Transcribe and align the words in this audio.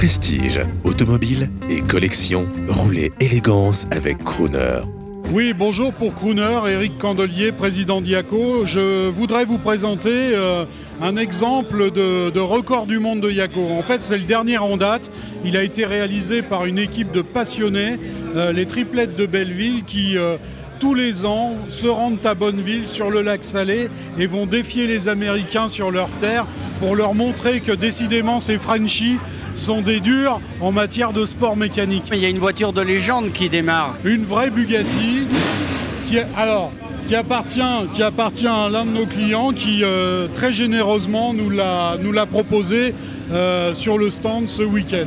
Prestige, 0.00 0.62
automobile 0.84 1.50
et 1.68 1.82
collection, 1.82 2.48
roulez 2.68 3.12
élégance 3.20 3.86
avec 3.90 4.16
Crooner. 4.24 4.80
Oui, 5.30 5.52
bonjour 5.52 5.92
pour 5.92 6.14
Crooner, 6.14 6.58
Eric 6.68 6.96
Candelier, 6.96 7.52
président 7.52 8.00
d'IACO. 8.00 8.64
Je 8.64 9.10
voudrais 9.10 9.44
vous 9.44 9.58
présenter 9.58 10.34
euh, 10.34 10.64
un 11.02 11.16
exemple 11.16 11.90
de, 11.90 12.40
record 12.40 12.86
du 12.86 12.98
monde 12.98 13.20
de 13.20 13.30
IACO. 13.30 13.60
En 13.60 13.82
fait, 13.82 14.02
c'est 14.02 14.16
le 14.16 14.24
dernier 14.24 14.56
en 14.56 14.78
date. 14.78 15.10
Il 15.44 15.54
a 15.54 15.62
été 15.62 15.84
réalisé 15.84 16.40
par 16.40 16.64
une 16.64 16.78
équipe 16.78 17.12
de 17.12 17.20
passionnés, 17.20 17.98
euh, 18.36 18.52
les 18.52 18.64
triplettes 18.64 19.16
de 19.16 19.26
Belleville, 19.26 19.84
qui 19.84 20.16
euh, 20.16 20.38
tous 20.78 20.94
les 20.94 21.26
ans 21.26 21.56
se 21.68 21.86
rendent 21.86 22.24
à 22.24 22.34
Bonneville 22.34 22.86
sur 22.86 23.10
le 23.10 23.20
lac 23.20 23.44
Salé 23.44 23.90
et 24.18 24.24
vont 24.24 24.46
défier 24.46 24.86
les 24.86 25.08
Américains 25.08 25.68
sur 25.68 25.90
leur 25.90 26.08
terre 26.08 26.46
pour 26.80 26.96
leur 26.96 27.12
montrer 27.12 27.60
que 27.60 27.72
décidément 27.72 28.40
ces 28.40 28.56
Frenchies 28.56 29.18
sont 29.60 29.82
des 29.82 30.00
durs 30.00 30.40
en 30.62 30.72
matière 30.72 31.12
de 31.12 31.26
sport 31.26 31.54
mécanique. 31.54 32.04
Il 32.12 32.18
y 32.18 32.24
a 32.24 32.30
une 32.30 32.38
voiture 32.38 32.72
de 32.72 32.80
légende 32.80 33.30
qui 33.30 33.50
démarre. 33.50 33.94
Une 34.04 34.24
vraie 34.24 34.48
Bugatti 34.48 35.26
qui, 36.06 36.18
alors, 36.36 36.72
qui, 37.06 37.14
appartient, 37.14 37.60
qui 37.92 38.02
appartient 38.02 38.46
à 38.46 38.70
l'un 38.70 38.86
de 38.86 38.90
nos 38.90 39.04
clients 39.04 39.52
qui 39.52 39.84
euh, 39.84 40.28
très 40.34 40.50
généreusement 40.50 41.34
nous 41.34 41.50
l'a, 41.50 41.96
nous 42.02 42.10
l'a 42.10 42.24
proposé 42.24 42.94
euh, 43.32 43.74
sur 43.74 43.98
le 43.98 44.08
stand 44.08 44.48
ce 44.48 44.62
week-end. 44.62 45.06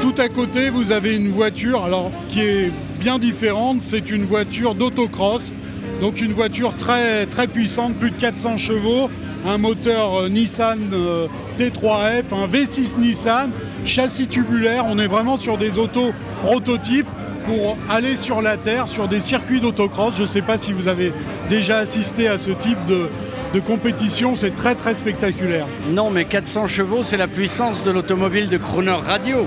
Tout 0.00 0.14
à 0.16 0.30
côté, 0.30 0.70
vous 0.70 0.90
avez 0.90 1.14
une 1.14 1.28
voiture 1.28 1.84
alors, 1.84 2.10
qui 2.30 2.40
est 2.40 2.72
bien 2.98 3.18
différente. 3.18 3.82
C'est 3.82 4.08
une 4.08 4.24
voiture 4.24 4.74
d'autocross. 4.74 5.52
Donc 6.00 6.22
une 6.22 6.32
voiture 6.32 6.74
très, 6.76 7.26
très 7.26 7.46
puissante, 7.46 7.94
plus 7.96 8.10
de 8.10 8.16
400 8.16 8.56
chevaux, 8.56 9.10
un 9.46 9.58
moteur 9.58 10.22
euh, 10.22 10.28
Nissan 10.28 10.78
euh, 10.92 11.26
T3F, 11.58 12.24
un 12.32 12.46
V6 12.46 12.98
Nissan, 12.98 13.50
châssis 13.84 14.26
tubulaire. 14.26 14.84
On 14.88 14.98
est 14.98 15.06
vraiment 15.06 15.36
sur 15.36 15.58
des 15.58 15.78
autos 15.78 16.12
prototypes 16.42 17.08
pour 17.46 17.76
aller 17.88 18.16
sur 18.16 18.42
la 18.42 18.56
terre, 18.56 18.88
sur 18.88 19.08
des 19.08 19.20
circuits 19.20 19.60
d'autocross. 19.60 20.16
Je 20.16 20.22
ne 20.22 20.26
sais 20.26 20.42
pas 20.42 20.56
si 20.56 20.72
vous 20.72 20.88
avez 20.88 21.12
déjà 21.48 21.78
assisté 21.78 22.28
à 22.28 22.38
ce 22.38 22.50
type 22.50 22.78
de, 22.86 23.08
de 23.54 23.60
compétition, 23.60 24.36
c'est 24.36 24.54
très 24.54 24.74
très 24.74 24.94
spectaculaire. 24.94 25.66
Non, 25.90 26.10
mais 26.10 26.24
400 26.24 26.66
chevaux, 26.66 27.02
c'est 27.02 27.16
la 27.16 27.28
puissance 27.28 27.84
de 27.84 27.90
l'automobile 27.90 28.48
de 28.48 28.58
Crooner 28.58 28.92
Radio. 29.06 29.46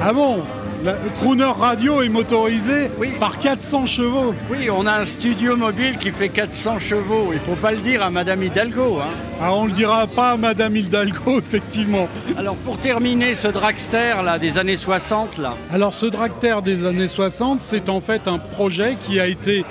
Ah 0.00 0.12
bon? 0.12 0.42
La 0.84 0.94
Crooner 1.20 1.44
Radio 1.58 2.02
est 2.02 2.08
motorisé 2.08 2.90
Oui. 2.98 3.10
par 3.18 3.38
400 3.38 3.86
chevaux. 3.86 4.34
Oui, 4.50 4.68
on 4.70 4.86
a 4.86 4.92
un 5.00 5.04
studio 5.06 5.56
mobile 5.56 5.96
qui 5.98 6.10
fait 6.10 6.28
400 6.28 6.78
chevaux. 6.78 7.30
Il 7.32 7.38
faut 7.40 7.56
pas 7.60 7.72
le 7.72 7.78
dire 7.78 8.02
à 8.02 8.10
Madame 8.10 8.42
Hidalgo. 8.42 8.98
hein. 9.00 9.08
Ah, 9.40 9.52
on 9.54 9.66
le 9.66 9.72
dira 9.72 10.06
pas 10.06 10.32
à 10.32 10.36
Madame 10.36 10.76
Hidalgo, 10.76 11.38
effectivement. 11.38 12.08
Alors 12.36 12.56
pour 12.56 12.78
terminer 12.78 13.34
ce 13.34 13.48
dragster 13.48 14.14
là 14.24 14.38
des 14.38 14.58
années 14.58 14.76
60 14.76 15.38
là, 15.38 15.54
Alors 15.72 15.94
ce 15.94 16.06
Dragter 16.06 16.56
des 16.64 16.86
années 16.86 17.08
60, 17.08 17.60
c'est 17.60 17.88
en 17.88 18.00
fait 18.00 18.28
un 18.28 18.38
projet 18.38 18.96
qui 19.06 19.18
a 19.18 19.26
été 19.26 19.64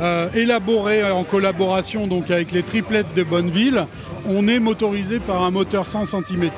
euh, 0.00 0.28
élaboré 0.34 1.08
en 1.10 1.24
collaboration 1.24 2.06
donc 2.06 2.30
avec 2.30 2.52
les 2.52 2.62
triplettes 2.62 3.14
de 3.14 3.22
Bonneville. 3.22 3.84
On 4.26 4.48
est 4.48 4.58
motorisé 4.58 5.18
par 5.20 5.42
un 5.42 5.50
moteur 5.50 5.86
100 5.86 6.04
cm3 6.04 6.50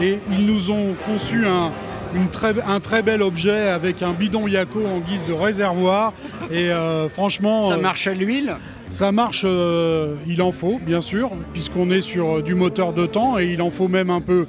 et 0.00 0.18
ils 0.30 0.46
nous 0.46 0.70
ont 0.70 0.94
conçu 1.06 1.46
un, 1.46 1.70
une 2.14 2.28
très, 2.28 2.54
un 2.66 2.80
très 2.80 3.02
bel 3.02 3.22
objet 3.22 3.68
avec 3.68 4.02
un 4.02 4.12
bidon 4.12 4.46
Yako 4.46 4.80
en 4.86 4.98
guise 5.00 5.24
de 5.26 5.32
réservoir. 5.32 6.12
Et 6.50 6.70
euh, 6.70 7.08
franchement, 7.08 7.68
ça 7.68 7.74
euh, 7.74 7.80
marche 7.80 8.06
à 8.06 8.14
l'huile? 8.14 8.56
ça 8.88 9.10
marche, 9.10 9.42
euh, 9.44 10.14
il 10.28 10.40
en 10.42 10.52
faut 10.52 10.78
bien 10.80 11.00
sûr, 11.00 11.30
puisqu'on 11.52 11.90
est 11.90 12.00
sur 12.00 12.42
du 12.42 12.54
moteur 12.54 12.92
de 12.92 13.04
temps 13.06 13.36
et 13.38 13.46
il 13.52 13.60
en 13.60 13.70
faut 13.70 13.88
même 13.88 14.10
un 14.10 14.20
peu, 14.20 14.46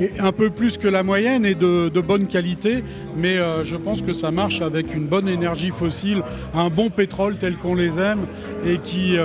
et 0.00 0.10
un 0.18 0.32
peu 0.32 0.50
plus 0.50 0.76
que 0.76 0.88
la 0.88 1.04
moyenne 1.04 1.46
et 1.46 1.54
de, 1.54 1.88
de 1.88 2.00
bonne 2.00 2.26
qualité. 2.26 2.82
Mais 3.16 3.36
euh, 3.38 3.62
je 3.64 3.76
pense 3.76 4.02
que 4.02 4.12
ça 4.12 4.30
marche 4.32 4.60
avec 4.60 4.92
une 4.94 5.04
bonne 5.06 5.28
énergie 5.28 5.70
fossile, 5.70 6.22
un 6.54 6.68
bon 6.68 6.90
pétrole 6.90 7.36
tel 7.36 7.54
qu'on 7.56 7.76
les 7.76 8.00
aime 8.00 8.26
et 8.66 8.78
qui, 8.78 9.16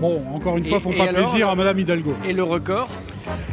bon, 0.00 0.22
encore 0.34 0.58
une 0.58 0.64
fois, 0.64 0.76
Et- 0.78 0.80
font 0.80 0.92
et 0.92 0.96
pas 0.96 1.04
alors, 1.04 1.22
plaisir 1.22 1.48
à 1.48 1.54
Madame 1.54 1.78
Hidalgo. 1.78 2.14
Et 2.28 2.32
le 2.34 2.42
record? 2.42 2.88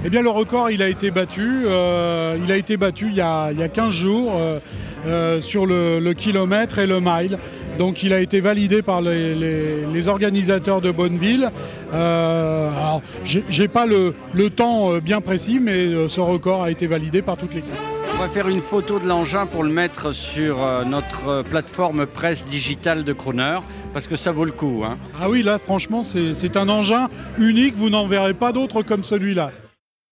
Eh 0.06 0.10
bien, 0.10 0.22
le 0.22 0.30
record, 0.30 0.70
il 0.70 0.82
a 0.82 0.90
été 0.90 1.12
battu. 1.12 1.64
euh, 1.66 2.38
il 2.44 2.52
a 2.52 2.58
été 2.58 2.78
battu 2.78 3.08
il 3.10 3.16
y 3.16 3.22
a, 3.22 3.52
il 3.52 3.60
y 3.60 3.64
a 3.64 3.70
15 3.70 3.94
jours 3.94 4.34
euh, 4.36 4.60
euh, 5.08 5.42
sur 5.42 5.66
le, 5.66 6.00
le 6.00 6.14
kilomètre 6.14 6.80
et 6.80 6.88
le 6.88 7.00
mile. 7.00 7.38
Donc, 7.80 8.04
il 8.04 8.14
a 8.14 8.20
été 8.20 8.40
validé 8.40 8.82
par 8.84 9.02
les, 9.02 9.34
les- 9.34 9.86
les 9.92 10.08
organisateurs 10.08 10.80
de 10.80 10.92
Bonneville. 10.92 11.50
Euh, 11.94 12.70
alors, 12.70 13.02
j'ai 13.24 13.68
pas 13.68 13.86
le, 13.88 14.14
le 14.34 14.50
temps 14.52 14.98
bien 15.00 15.22
précis, 15.22 15.60
mais 15.62 16.08
ce 16.08 16.22
record 16.22 16.64
a 16.64 16.70
été 16.72 16.86
validé 16.86 17.22
par 17.22 17.38
toute 17.38 17.54
l'équipe. 17.56 17.74
On 18.16 18.22
va 18.22 18.28
faire 18.30 18.48
une 18.48 18.62
photo 18.62 19.00
de 19.00 19.08
l'engin 19.08 19.48
pour 19.48 19.64
le 19.64 19.72
mettre 19.72 20.12
sur 20.14 20.58
notre 20.86 21.42
plateforme 21.42 22.06
presse 22.06 22.46
digitale 22.46 23.04
de 23.04 23.12
Crooner 23.12 23.58
parce 23.92 24.08
que 24.08 24.16
ça 24.16 24.32
vaut 24.32 24.46
le 24.46 24.52
coup. 24.52 24.84
hein. 24.86 24.98
Ah 25.20 25.30
oui, 25.30 25.42
là, 25.42 25.58
franchement, 25.58 26.04
c'est 26.04 26.34
c'est 26.34 26.56
un 26.58 26.70
engin 26.70 27.08
unique. 27.40 27.76
Vous 27.76 27.90
n'en 27.90 28.06
verrez 28.08 28.36
pas 28.36 28.52
d'autre 28.52 28.84
comme 28.84 29.04
celui-là. 29.04 29.52